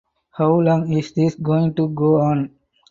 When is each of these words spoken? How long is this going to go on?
How 0.31 0.55
long 0.59 0.91
is 0.91 1.11
this 1.11 1.35
going 1.35 1.75
to 1.75 1.87
go 1.89 2.21
on? 2.21 2.49